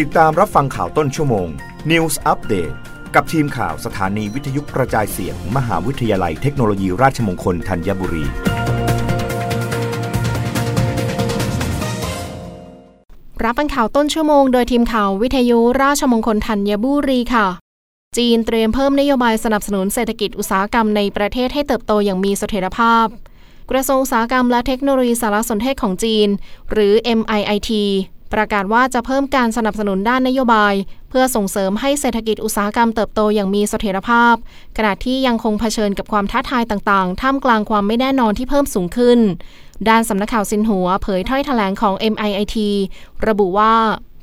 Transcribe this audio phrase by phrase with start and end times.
[0.00, 1.48] ติดตามรับฟังข่าวต้นชั่วโมง
[1.90, 2.74] News Update
[3.14, 8.24] กับทีมข่าวสถานีวิทยุกระจายเสียงมหาวิทยาลัยเทคโนโลยีราชมงคลธัญบุรี
[13.44, 17.46] รับฟังข่าวต้นชั่วโมง โดยทีมข่าววิทยุราชมงคลธัญบุรีค่ะ
[18.18, 23.06] จีนเตรียมเพิ่มนโยบายสนับสนุนเศรษฐกิจอุตสาหกรรมในประเทศให้เติบโตอย่างมีเสถียรภาพ
[23.70, 26.28] กระทรวงอุตสาหกรรมและเทคโนโลยีสารสนเทศของจีน
[26.72, 27.72] หรือ MIIT
[28.32, 30.74] ประกาศว่าจะเพิ่มการสนับสนุนด้านนโยบาย
[31.10, 34.34] เพื่อส่งเสริมให้เศรษฐกิจอุตสาหกรรมเติบโตอย่างมีเสถียรภาพ
[34.76, 39.18] ขณะที่ยังคงเผชิญกับความท้าทายต่างๆ ท่ามกลางความไม่แน่นอนที่เพิ่มสูงขึ้น
[39.88, 42.56] ด้านสำนักข่าวซินหัวเผยถ้อยแถลงของ MIIT
[43.28, 43.74] ระบุว่า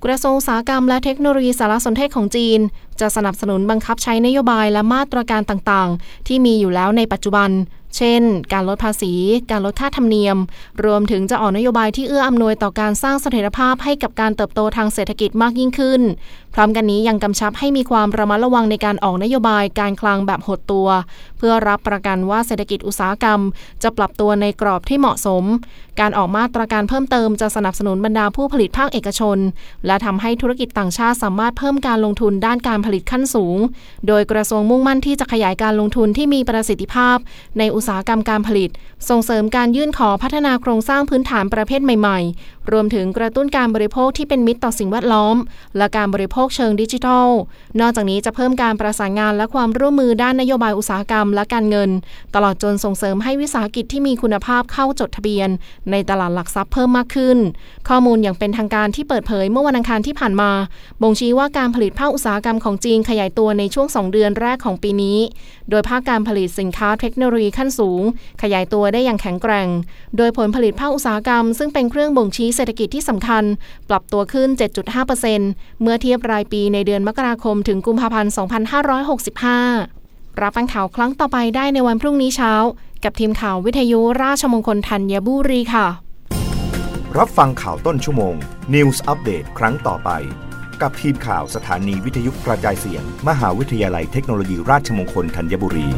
[0.05, 2.59] กระทรวงอุตสาหกรรมและเทคโนโลยีสารสนเทศของจีน
[3.00, 7.50] จะสนับสนุนบังคับใช้นโยบายและมาตรการต่างๆ ที่มีอยู่แล้วในปัจจุบัน
[7.98, 8.22] เช่น
[8.54, 9.14] การลดภาษี
[9.52, 10.38] การลดค่าธรรมเนียม
[10.86, 16.02] รวมถึงจะออกนโยบายที่เอื้ออำนวยต่อการสร้างเสถียรภาพให้กับการเติบโตทางเศรษฐกิจมากยิ่งขึ้น
[16.54, 20.88] พร้อมกันนี้ยังกำชับให้มีความระมัดระวังในการออกนโยบายการคลังแบบหดตัว
[21.38, 23.40] เพื่อรับประกันว่าเศรษฐกิจอุตสาหกรรม
[23.84, 25.44] จะปรับตัวในกรอบที่เหมาะสม
[26.00, 29.38] การออกมาตรการเพิ่มเติมจะสนับสนุนบรรดาผู้ผลิตภาคเอกชน
[29.86, 33.58] และทำให้ธุรกิจต่างชาติสามารถเพิ่มการลงทุนด้านการผลิตขั้นสูง
[34.08, 37.18] โดยกระทรวงมุ่งมั่นที่จะขยายการลงทุนที่มีประสิทธิภาพ
[37.58, 38.69] ในอุตสาหกรรมการผลิต
[39.09, 45.36] ส่งเสริมการยื่นขอพัฒนาโครงสร้างพื้นฐานประเภทใหม่ๆ รวมถึงกระตุ้นการบริโภคที่เป็นมิตรต่อสิ่งแวดล้อม
[45.78, 47.28] และการบริโภคเชิงดิจิทัล
[47.80, 51.90] นอกจากนี้จะเพิ่มการประสานงานและความร่วมมือด้านนโยบายอุตสาหกรรมและการเงิน
[52.36, 55.50] ตลอดจนส่งเสริมให้วิสาหกิจที่มีคุณภาพเข้าจดทะเบียน
[55.92, 57.38] ในตลาดหลักทรัพย์เพิ่มมากขึ้น
[57.90, 60.52] ข้อมูลอย่างเป็นทางการที่เปิดเผยเมื่อวันอังคารที่ผ่านมา
[61.02, 65.17] บ่งชี้ว่าการผลิตภาคอุตสาหกรรมของจีนขยายตัวในช่วง 2 เดือนแรกของปีนี้
[65.70, 68.02] โดยภาคการผลิตสินค้าเทคโนโลยีขั้นสูง
[68.42, 69.67] ขยายตัวได้อย่างแข็งแกร่ง
[70.17, 73.44] โดยผลผลิตภาคอุตสาหกรรมซึ่งเป็นเครื่องบ่งชี้เศรษฐกิจที่สำคัญ
[73.90, 74.50] ปรับตัวขึ้น
[75.16, 78.32] 7.5%เมื่อเทียบรายปีในเดือนมกราคมถึงกุมภาพันธ์
[79.76, 82.54] 2565 รับฟังข่าวครั้งต่อไปได้ในวันพรุ่งนี้เช้า
[83.03, 85.88] กับทีมข่าววิทยุราชมงคลธัญบุรีค่ะ
[87.18, 88.36] รับฟังข่าวต้นชั่วโมง
[88.74, 90.09] News อัปเดตครั้งต่อไป
[90.81, 95.90] กับทีมข่าวสถานีวิทยุกระจายเสียง มหาวิทยาลัยเทคโนโลยีราชมงคลธัญบุรี